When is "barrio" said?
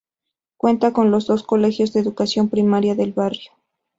3.13-3.51